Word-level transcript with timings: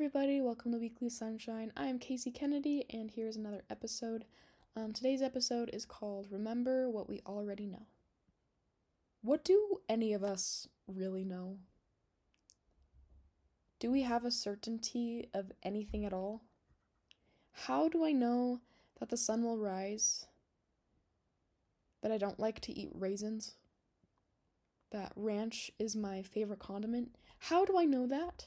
everybody. 0.00 0.40
Welcome 0.40 0.72
to 0.72 0.78
Weekly 0.78 1.10
Sunshine. 1.10 1.72
I 1.76 1.88
am 1.88 1.98
Casey 1.98 2.30
Kennedy, 2.30 2.86
and 2.88 3.10
here's 3.10 3.36
another 3.36 3.64
episode. 3.68 4.24
Um, 4.74 4.94
today's 4.94 5.20
episode 5.20 5.68
is 5.74 5.84
called 5.84 6.26
Remember 6.30 6.88
What 6.88 7.06
We 7.06 7.20
Already 7.26 7.66
Know. 7.66 7.82
What 9.20 9.44
do 9.44 9.82
any 9.90 10.14
of 10.14 10.24
us 10.24 10.66
really 10.88 11.22
know? 11.22 11.58
Do 13.78 13.90
we 13.90 14.00
have 14.00 14.24
a 14.24 14.30
certainty 14.30 15.28
of 15.34 15.52
anything 15.62 16.06
at 16.06 16.14
all? 16.14 16.44
How 17.52 17.86
do 17.86 18.02
I 18.02 18.12
know 18.12 18.62
that 19.00 19.10
the 19.10 19.18
sun 19.18 19.44
will 19.44 19.58
rise? 19.58 20.24
That 22.02 22.10
I 22.10 22.16
don't 22.16 22.40
like 22.40 22.60
to 22.60 22.72
eat 22.72 22.88
raisins? 22.94 23.52
That 24.92 25.12
ranch 25.14 25.70
is 25.78 25.94
my 25.94 26.22
favorite 26.22 26.58
condiment? 26.58 27.16
How 27.38 27.66
do 27.66 27.78
I 27.78 27.84
know 27.84 28.06
that? 28.06 28.46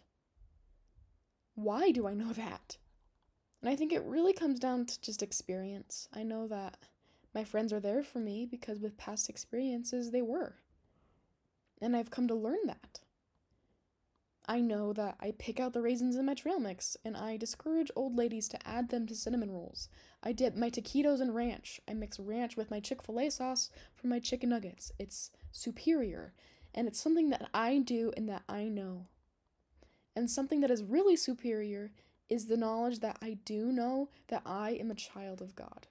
Why 1.56 1.92
do 1.92 2.08
I 2.08 2.14
know 2.14 2.34
that? 2.34 2.78
And 3.62 3.70
I 3.70 3.76
think 3.76 3.94
it 3.94 4.04
really 4.04 4.34
comes 4.34 4.60
down 4.60 4.86
to 4.86 5.02
just 5.02 5.24
experience. 5.24 6.08
I 6.14 6.24
know 6.24 6.48
that 6.48 6.78
my 7.34 7.44
friends 7.44 7.72
are 7.72 7.80
there 7.80 8.04
for 8.04 8.20
me 8.20 8.46
because 8.46 8.80
with 8.80 8.98
past 8.98 9.30
experiences 9.30 10.12
they 10.12 10.22
were. 10.22 10.56
And 11.82 11.96
I've 11.96 12.12
come 12.12 12.28
to 12.28 12.36
learn 12.36 12.60
that. 12.66 13.00
I 14.46 14.60
know 14.60 14.92
that 14.94 15.16
I 15.22 15.32
pick 15.38 15.62
out 15.62 15.72
the 15.72 15.82
raisins 15.82 16.18
in 16.18 16.26
my 16.26 16.34
trail 16.34 16.60
mix 16.60 16.98
and 17.06 17.16
I 17.16 17.38
discourage 17.38 17.90
old 17.96 18.18
ladies 18.18 18.50
to 18.50 18.68
add 18.68 18.90
them 18.90 19.08
to 19.08 19.16
cinnamon 19.16 19.52
rolls. 19.52 19.88
I 20.22 20.34
dip 20.34 20.56
my 20.56 20.70
taquitos 20.70 21.22
in 21.22 21.34
ranch. 21.34 21.80
I 21.88 21.94
mix 21.94 22.20
ranch 22.20 22.58
with 22.58 22.70
my 22.70 22.82
Chick 22.82 23.02
fil 23.02 23.20
A 23.22 23.30
sauce 23.30 23.70
for 23.96 24.08
my 24.08 24.20
chicken 24.20 24.50
nuggets. 24.50 24.92
It's 25.00 25.32
superior 25.52 26.34
and 26.76 26.88
it's 26.88 27.00
something 27.00 27.30
that 27.30 27.50
I 27.54 27.80
do 27.80 28.12
and 28.18 28.28
that 28.28 28.44
I 28.50 28.66
know. 28.66 29.08
And 30.16 30.30
something 30.30 30.62
that 30.62 30.72
is 30.72 30.84
really 30.84 31.16
superior 31.16 31.92
is 32.30 32.46
the 32.46 32.58
knowledge 32.58 33.00
that 33.00 33.18
I 33.22 33.38
do 33.46 33.72
know 33.72 34.10
that 34.28 34.44
I 34.46 34.72
am 34.72 34.92
a 34.92 34.96
child 34.96 35.42
of 35.42 35.56
God. 35.56 35.88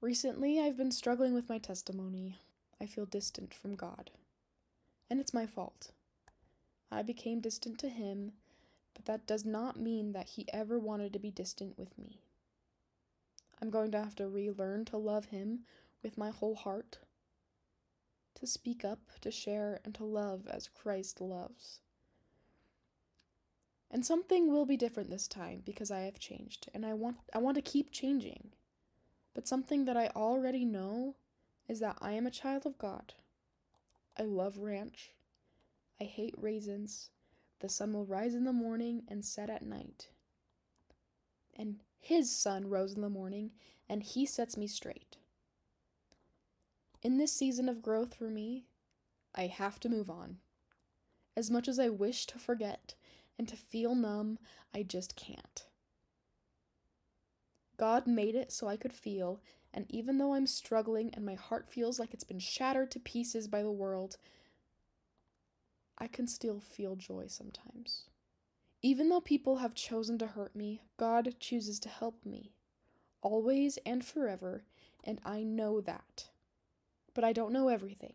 Recently, 0.00 0.60
I've 0.60 0.76
been 0.76 0.92
struggling 0.92 1.34
with 1.34 1.48
my 1.48 1.58
testimony. 1.58 2.38
I 2.80 2.86
feel 2.86 3.06
distant 3.06 3.54
from 3.54 3.74
God. 3.74 4.10
And 5.08 5.18
it's 5.20 5.34
my 5.34 5.46
fault. 5.46 5.92
I 6.90 7.02
became 7.02 7.40
distant 7.40 7.78
to 7.80 7.88
Him, 7.88 8.32
but 8.94 9.06
that 9.06 9.26
does 9.26 9.44
not 9.44 9.80
mean 9.80 10.12
that 10.12 10.30
He 10.30 10.46
ever 10.52 10.78
wanted 10.78 11.12
to 11.12 11.18
be 11.18 11.30
distant 11.30 11.78
with 11.78 11.96
me. 11.98 12.20
I'm 13.60 13.70
going 13.70 13.90
to 13.92 14.02
have 14.02 14.14
to 14.16 14.28
relearn 14.28 14.84
to 14.86 14.96
love 14.96 15.26
Him 15.26 15.60
with 16.02 16.18
my 16.18 16.30
whole 16.30 16.54
heart 16.54 16.98
to 18.36 18.46
speak 18.46 18.84
up, 18.84 19.00
to 19.20 19.30
share, 19.30 19.80
and 19.84 19.94
to 19.94 20.04
love 20.04 20.46
as 20.46 20.68
Christ 20.68 21.20
loves. 21.20 21.80
And 23.90 24.04
something 24.04 24.50
will 24.50 24.66
be 24.66 24.76
different 24.76 25.10
this 25.10 25.28
time 25.28 25.62
because 25.64 25.90
I 25.90 26.00
have 26.00 26.18
changed 26.18 26.68
and 26.74 26.84
I 26.84 26.94
want 26.94 27.18
I 27.32 27.38
want 27.38 27.56
to 27.56 27.62
keep 27.62 27.90
changing. 27.90 28.50
But 29.34 29.46
something 29.46 29.84
that 29.84 29.96
I 29.96 30.08
already 30.08 30.64
know 30.64 31.14
is 31.68 31.80
that 31.80 31.98
I 32.00 32.12
am 32.12 32.26
a 32.26 32.30
child 32.30 32.66
of 32.66 32.78
God. 32.78 33.14
I 34.18 34.22
love 34.22 34.58
ranch. 34.58 35.12
I 36.00 36.04
hate 36.04 36.34
raisins. 36.36 37.10
The 37.60 37.68
sun 37.68 37.92
will 37.92 38.06
rise 38.06 38.34
in 38.34 38.44
the 38.44 38.52
morning 38.52 39.02
and 39.08 39.24
set 39.24 39.50
at 39.50 39.64
night. 39.64 40.08
And 41.56 41.80
his 41.98 42.30
sun 42.30 42.68
rose 42.68 42.94
in 42.94 43.00
the 43.00 43.08
morning 43.08 43.52
and 43.88 44.02
he 44.02 44.26
sets 44.26 44.56
me 44.56 44.66
straight. 44.66 45.16
In 47.06 47.18
this 47.18 47.32
season 47.32 47.68
of 47.68 47.82
growth 47.82 48.16
for 48.16 48.28
me, 48.28 48.64
I 49.32 49.46
have 49.46 49.78
to 49.78 49.88
move 49.88 50.10
on. 50.10 50.38
As 51.36 51.52
much 51.52 51.68
as 51.68 51.78
I 51.78 51.88
wish 51.88 52.26
to 52.26 52.38
forget 52.40 52.96
and 53.38 53.46
to 53.46 53.54
feel 53.54 53.94
numb, 53.94 54.40
I 54.74 54.82
just 54.82 55.14
can't. 55.14 55.68
God 57.76 58.08
made 58.08 58.34
it 58.34 58.50
so 58.50 58.66
I 58.66 58.76
could 58.76 58.92
feel, 58.92 59.40
and 59.72 59.86
even 59.88 60.18
though 60.18 60.34
I'm 60.34 60.48
struggling 60.48 61.14
and 61.14 61.24
my 61.24 61.36
heart 61.36 61.70
feels 61.70 62.00
like 62.00 62.12
it's 62.12 62.24
been 62.24 62.40
shattered 62.40 62.90
to 62.90 62.98
pieces 62.98 63.46
by 63.46 63.62
the 63.62 63.70
world, 63.70 64.16
I 65.96 66.08
can 66.08 66.26
still 66.26 66.58
feel 66.58 66.96
joy 66.96 67.26
sometimes. 67.28 68.08
Even 68.82 69.10
though 69.10 69.20
people 69.20 69.58
have 69.58 69.74
chosen 69.74 70.18
to 70.18 70.26
hurt 70.26 70.56
me, 70.56 70.80
God 70.96 71.36
chooses 71.38 71.78
to 71.78 71.88
help 71.88 72.26
me, 72.26 72.50
always 73.22 73.78
and 73.86 74.04
forever, 74.04 74.64
and 75.04 75.20
I 75.24 75.44
know 75.44 75.80
that 75.80 76.30
but 77.16 77.24
I 77.24 77.32
don't 77.32 77.52
know 77.54 77.68
everything. 77.68 78.12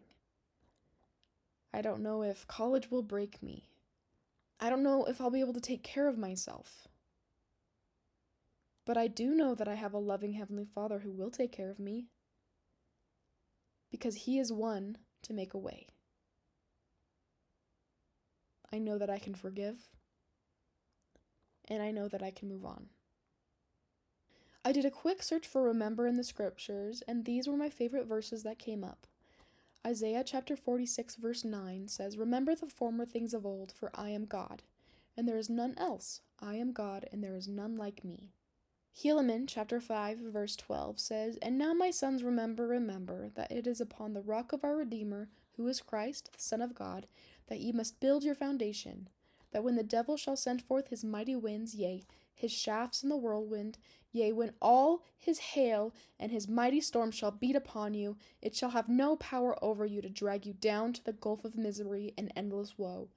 I 1.74 1.82
don't 1.82 2.04
know 2.04 2.22
if 2.22 2.46
college 2.46 2.92
will 2.92 3.02
break 3.02 3.42
me. 3.42 3.68
I 4.60 4.70
don't 4.70 4.84
know 4.84 5.06
if 5.06 5.20
I'll 5.20 5.32
be 5.32 5.40
able 5.40 5.56
to 5.56 5.60
take 5.60 5.84
care 5.84 6.08
of 6.08 6.20
myself. 6.20 6.88
But 8.86 8.98
I 8.98 9.08
do 9.08 9.34
know 9.34 9.56
that 9.56 9.68
I 9.68 9.74
have 9.74 9.96
a 9.96 9.98
loving 9.98 10.34
Heavenly 10.34 10.66
Father 10.66 11.00
who 11.00 11.12
will 11.12 11.32
take 11.32 11.52
care 11.52 11.72
of 11.72 11.80
me 11.80 12.10
because 13.90 14.14
He 14.16 14.38
is 14.38 14.54
one 14.54 15.00
to 15.24 15.34
make 15.34 15.56
a 15.56 15.58
way. 15.58 15.88
I 18.72 18.78
know 18.78 19.00
that 19.00 19.10
I 19.10 19.18
can 19.18 19.34
forgive, 19.34 19.78
and 21.68 21.82
I 21.82 21.90
know 21.90 22.08
that 22.08 22.22
I 22.22 22.30
can 22.30 22.50
move 22.50 22.66
on. 22.66 22.90
I 24.64 24.72
did 24.72 24.86
a 24.86 24.92
quick 24.92 25.24
search 25.24 25.48
for 25.48 25.64
remember 25.64 26.06
in 26.06 26.18
the 26.18 26.24
scriptures, 26.24 27.02
and 27.08 27.26
these 27.26 27.48
were 27.48 27.58
my 27.58 27.70
favorite 27.70 28.06
verses 28.06 28.44
that 28.44 28.60
came 28.60 28.84
up. 28.84 29.08
Isaiah 29.86 30.24
chapter 30.24 30.56
46, 30.56 31.16
verse 31.16 31.44
9 31.44 31.88
says, 31.88 32.16
Remember 32.16 32.54
the 32.54 32.68
former 32.68 33.04
things 33.04 33.34
of 33.34 33.44
old, 33.44 33.72
for 33.72 33.90
I 33.96 34.10
am 34.10 34.26
God, 34.26 34.62
and 35.18 35.28
there 35.28 35.40
is 35.40 35.50
none 35.50 35.74
else. 35.78 36.22
I 36.40 36.56
am 36.56 36.74
God, 36.74 37.08
and 37.12 37.24
there 37.24 37.36
is 37.36 37.48
none 37.48 37.76
like 37.76 38.04
me. 38.04 38.30
Helaman 38.96 39.46
chapter 39.48 39.80
5, 39.80 40.20
verse 40.20 40.56
12 40.56 41.00
says, 41.00 41.38
And 41.38 41.58
now, 41.58 41.74
my 41.74 41.90
sons, 41.90 42.24
remember, 42.24 42.68
remember, 42.68 43.30
that 43.34 43.52
it 43.52 43.66
is 43.66 43.82
upon 43.82 44.14
the 44.14 44.22
rock 44.22 44.54
of 44.54 44.64
our 44.64 44.76
Redeemer, 44.76 45.30
who 45.58 45.68
is 45.68 45.82
Christ, 45.82 46.30
the 46.34 46.42
Son 46.42 46.62
of 46.62 46.76
God, 46.76 47.08
that 47.48 47.62
ye 47.62 47.72
must 47.72 48.00
build 48.00 48.24
your 48.24 48.36
foundation, 48.36 49.10
that 49.54 49.64
when 49.64 49.76
the 49.76 49.84
devil 49.84 50.18
shall 50.18 50.36
send 50.36 50.62
forth 50.62 50.90
his 50.90 51.04
mighty 51.04 51.36
winds, 51.36 51.74
yea, 51.74 52.04
his 52.42 52.52
shafts 52.52 53.04
in 53.04 53.10
the 53.10 53.18
whirlwind, 53.18 53.78
Yea, 54.12 54.34
when 54.34 54.54
all 54.62 55.04
his 55.18 55.40
hail 55.40 55.94
and 56.20 56.32
his 56.32 56.48
mighty 56.48 56.82
storm 56.82 57.12
shall 57.12 57.32
beat 57.32 57.56
upon 57.56 57.94
you, 57.94 58.18
it 58.42 58.54
shall 58.56 58.72
have 58.72 58.90
no 58.90 59.16
power 59.16 59.58
over 59.64 59.86
you 59.86 60.02
to 60.02 60.10
drag 60.10 60.46
you 60.46 60.54
down 60.54 60.92
to 60.92 61.04
the 61.04 61.14
gulf 61.14 61.46
of 61.46 61.56
misery 61.56 62.14
and 62.18 62.32
endless 62.36 62.78
woe, 62.78 63.10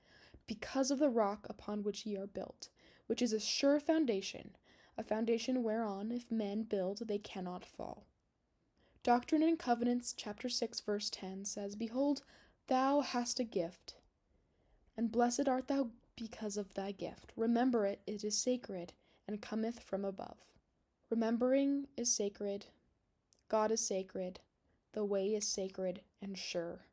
because 0.46 0.90
of 0.90 1.00
the 1.00 1.10
rock 1.10 1.46
upon 1.50 1.82
which 1.82 2.06
ye 2.06 2.16
are 2.16 2.26
built, 2.26 2.68
which 3.06 3.20
is 3.20 3.32
a 3.32 3.40
sure 3.40 3.80
foundation, 3.80 4.56
a 4.96 5.02
foundation 5.02 5.64
whereon 5.64 6.12
if 6.12 6.30
men 6.30 6.62
build 6.62 6.98
they 7.08 7.18
cannot 7.18 7.64
fall. 7.64 8.06
Doctrine 9.02 9.42
and 9.42 9.58
Covenants, 9.58 10.14
chapter 10.16 10.48
6, 10.48 10.80
verse 10.80 11.10
10 11.10 11.44
says, 11.44 11.74
Behold, 11.74 12.22
thou 12.68 13.00
hast 13.00 13.40
a 13.40 13.44
gift, 13.44 13.96
and 14.96 15.10
blessed 15.10 15.48
art 15.48 15.66
thou 15.66 15.90
because 16.16 16.56
of 16.56 16.72
thy 16.74 16.92
gift. 16.92 17.32
Remember 17.36 17.84
it, 17.84 18.00
it 18.06 18.22
is 18.22 18.38
sacred, 18.38 18.92
and 19.26 19.40
cometh 19.40 19.80
from 19.80 20.04
above. 20.04 20.38
Remembering 21.10 21.86
is 21.96 22.14
sacred. 22.14 22.66
God 23.48 23.70
is 23.70 23.86
sacred. 23.86 24.40
The 24.92 25.04
way 25.04 25.34
is 25.34 25.46
sacred 25.46 26.02
and 26.22 26.36
sure. 26.38 26.86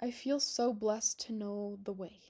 I 0.00 0.10
feel 0.10 0.40
so 0.40 0.72
blessed 0.72 1.20
to 1.26 1.32
know 1.32 1.78
the 1.82 1.92
way. 1.92 2.20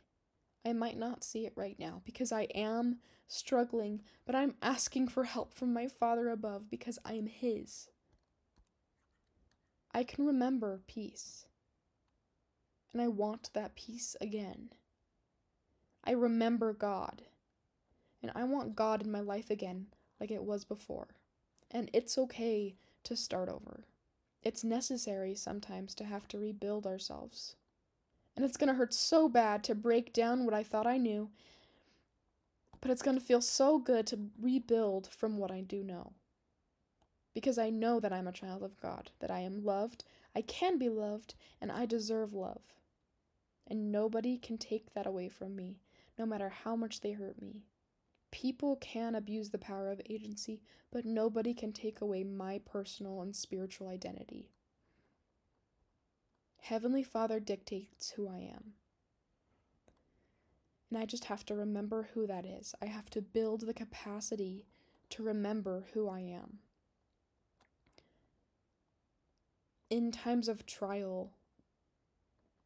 I 0.65 0.73
might 0.73 0.99
not 0.99 1.25
see 1.25 1.47
it 1.47 1.53
right 1.57 1.79
now 1.79 2.03
because 2.05 2.33
I 2.33 2.43
am 2.55 2.99
struggling, 3.29 4.03
but 4.25 4.35
I'm 4.35 4.55
asking 4.63 5.09
for 5.09 5.25
help 5.25 5.55
from 5.55 5.73
my 5.73 5.89
Father 5.89 6.29
above 6.29 6.71
because 6.71 6.99
I 7.05 7.15
am 7.15 7.27
His. 7.27 7.89
I 9.93 10.05
can 10.05 10.27
remember 10.27 10.83
peace, 10.87 11.47
and 12.93 13.01
I 13.01 13.09
want 13.09 13.51
that 13.55 13.75
peace 13.75 14.17
again. 14.21 14.71
I 16.05 16.13
remember 16.13 16.73
God, 16.73 17.23
and 18.27 18.33
I 18.35 18.43
want 18.43 18.75
God 18.75 19.03
in 19.03 19.13
my 19.13 19.21
life 19.21 19.51
again 19.51 19.87
like 20.19 20.33
it 20.33 20.43
was 20.43 20.65
before. 20.65 21.07
And 21.71 21.89
it's 21.93 22.19
okay 22.19 22.75
to 23.05 23.17
start 23.17 23.49
over. 23.49 23.85
It's 24.43 24.65
necessary 24.65 25.37
sometimes 25.37 25.95
to 25.95 26.05
have 26.05 26.27
to 26.29 26.39
rebuild 26.39 26.89
ourselves. 26.89 27.55
And 28.35 28.45
it's 28.45 28.57
going 28.57 28.69
to 28.69 28.75
hurt 28.75 28.93
so 28.93 29.29
bad 29.29 29.63
to 29.65 29.77
break 29.77 30.13
down 30.13 30.45
what 30.45 30.55
I 30.55 30.65
thought 30.65 30.89
I 30.89 30.99
knew, 30.99 31.31
but 32.81 32.91
it's 32.91 33.03
going 33.03 33.17
to 33.17 33.25
feel 33.25 33.41
so 33.41 33.79
good 33.79 34.09
to 34.09 34.19
rebuild 34.41 35.09
from 35.09 35.39
what 35.39 35.53
I 35.53 35.61
do 35.61 35.85
know. 35.85 36.13
Because 37.33 37.59
I 37.59 37.71
know 37.71 38.01
that 38.01 38.13
I'm 38.13 38.27
a 38.27 38.33
child 38.33 38.65
of 38.65 38.81
God, 38.81 39.11
that 39.21 39.31
I 39.31 39.41
am 39.41 39.65
loved, 39.65 40.03
I 40.35 40.43
can 40.43 40.79
be 40.79 40.89
loved, 40.89 41.35
and 41.61 41.71
I 41.71 41.87
deserve 41.87 42.35
love. 42.35 42.63
And 43.69 43.93
nobody 43.93 44.37
can 44.37 44.59
take 44.59 44.95
that 44.95 45.07
away 45.07 45.29
from 45.29 45.55
me, 45.55 45.79
no 46.19 46.27
matter 46.27 46.49
how 46.49 46.75
much 46.75 47.03
they 47.03 47.13
hurt 47.13 47.41
me. 47.41 47.63
People 48.31 48.77
can 48.77 49.15
abuse 49.15 49.51
the 49.51 49.59
power 49.59 49.91
of 49.91 50.01
agency, 50.11 50.61
but 50.93 51.05
nobody 51.05 51.55
can 51.55 51.73
take 51.73 52.01
away 52.01 52.25
my 52.25 52.61
personal 52.65 53.23
and 53.23 53.35
spiritual 53.35 53.89
identity. 53.89 54.51
Heavenly 56.61 57.03
Father 57.03 57.39
dictates 57.39 58.11
who 58.11 58.29
I 58.29 58.39
am. 58.39 58.73
And 60.91 60.99
I 60.99 61.05
just 61.07 61.27
have 61.27 61.45
to 61.47 61.55
remember 61.55 62.09
who 62.15 62.27
that 62.27 62.45
is. 62.45 62.75
I 62.83 62.87
have 62.87 63.11
to 63.11 63.23
build 63.23 63.63
the 63.63 63.75
capacity 63.75 64.67
to 65.11 65.23
remember 65.23 65.85
who 65.93 66.09
I 66.09 66.21
am. 66.21 66.59
In 69.91 70.11
times 70.11 70.49
of 70.49 70.67
trial, 70.67 71.33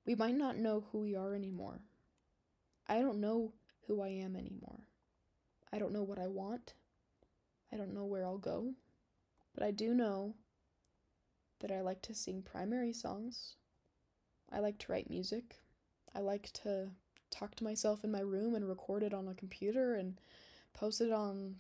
we 0.07 0.15
might 0.15 0.37
not 0.37 0.57
know 0.57 0.85
who 0.91 1.01
we 1.01 1.15
are 1.15 1.35
anymore. 1.35 1.81
I 2.87 3.01
don't 3.01 3.21
know 3.21 3.53
who 3.87 4.01
I 4.01 4.09
am 4.09 4.37
anymore. 4.37 4.81
I 5.73 5.79
don't 5.79 5.93
know 5.93 6.03
what 6.03 6.19
I 6.19 6.27
want. 6.27 6.75
I 7.73 7.77
don't 7.77 7.95
know 7.95 8.05
where 8.05 8.25
I'll 8.25 8.39
go. 8.39 8.75
But 9.55 9.65
I 9.65 9.71
do 9.71 9.95
know 9.95 10.35
that 11.61 11.71
I 11.71 11.81
like 11.81 12.03
to 12.03 12.15
sing 12.15 12.43
primary 12.43 12.93
songs. 12.93 13.57
I 14.53 14.61
like 14.61 14.79
to 14.79 14.93
write 14.93 15.11
music. 15.11 15.57
I 16.15 16.21
like 16.21 16.51
to 16.65 16.89
talk 17.31 17.55
to 17.57 17.65
myself 17.65 18.03
in 18.03 18.11
my 18.11 18.21
room 18.21 18.55
and 18.55 18.69
record 18.69 19.03
it 19.03 19.15
on 19.15 19.29
a 19.29 19.35
computer 19.35 19.95
and 19.95 20.21
post 20.73 21.01
it 21.01 21.13
on 21.13 21.57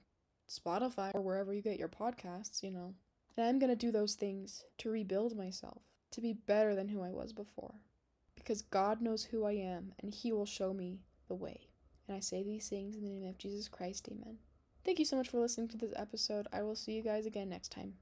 Spotify 0.49 1.12
or 1.15 1.21
wherever 1.21 1.55
you 1.55 1.62
get 1.62 1.79
your 1.79 1.89
podcasts, 1.89 2.62
you 2.62 2.71
know. 2.71 2.95
And 3.37 3.47
I'm 3.47 3.59
going 3.59 3.71
to 3.71 3.77
do 3.77 3.93
those 3.93 4.15
things 4.15 4.65
to 4.79 4.91
rebuild 4.91 5.37
myself, 5.37 5.83
to 6.11 6.21
be 6.21 6.33
better 6.33 6.75
than 6.75 6.89
who 6.89 7.03
I 7.03 7.11
was 7.11 7.33
before. 7.33 7.75
Because 8.35 8.62
God 8.62 9.01
knows 9.01 9.25
who 9.25 9.45
I 9.45 9.53
am 9.53 9.93
and 10.01 10.12
He 10.12 10.33
will 10.33 10.47
show 10.47 10.73
me 10.73 11.01
the 11.29 11.35
way. 11.35 11.69
And 12.11 12.17
I 12.17 12.21
say 12.21 12.43
these 12.43 12.69
things 12.69 12.97
in 12.97 13.05
the 13.05 13.09
name 13.09 13.25
of 13.25 13.39
Jesus 13.39 13.69
Christ. 13.69 14.09
Amen. 14.11 14.39
Thank 14.85 14.99
you 14.99 15.05
so 15.05 15.15
much 15.15 15.29
for 15.29 15.39
listening 15.39 15.69
to 15.69 15.77
this 15.77 15.93
episode. 15.95 16.49
I 16.53 16.61
will 16.62 16.75
see 16.75 16.91
you 16.91 17.05
guys 17.05 17.25
again 17.25 17.49
next 17.49 17.71
time. 17.71 17.95